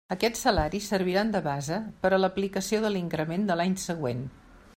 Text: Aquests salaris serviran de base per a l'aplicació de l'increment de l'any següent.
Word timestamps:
Aquests 0.13 0.39
salaris 0.45 0.87
serviran 0.93 1.33
de 1.35 1.41
base 1.49 1.77
per 2.05 2.11
a 2.15 2.19
l'aplicació 2.23 2.81
de 2.87 2.93
l'increment 2.97 3.47
de 3.53 3.59
l'any 3.61 3.79
següent. 3.89 4.27